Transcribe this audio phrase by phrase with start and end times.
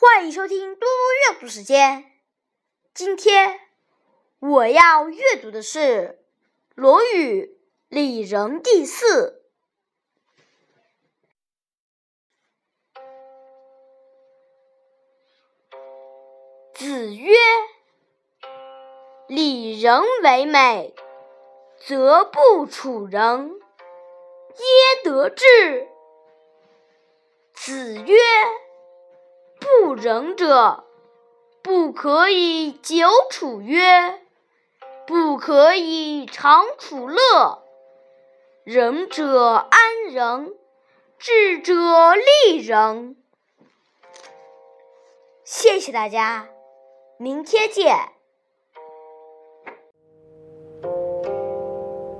[0.00, 0.86] 欢迎收听嘟嘟
[1.32, 2.04] 阅读时间。
[2.94, 3.58] 今天
[4.38, 5.80] 我要阅读的是
[6.76, 7.42] 《论语·
[7.88, 9.42] 里仁第四》。
[16.78, 17.34] 子曰
[19.26, 20.94] ：“礼仁为美，
[21.76, 25.88] 则不处人，焉得志？”
[27.52, 28.16] 子曰。
[29.88, 30.84] 不仁者，
[31.62, 34.20] 不可以久处曰，
[35.06, 37.62] 不可以长处乐。
[38.64, 40.54] 仁者安仁，
[41.18, 41.72] 智者
[42.14, 43.16] 利人。
[45.42, 46.50] 谢谢大家，
[47.16, 48.12] 明天见。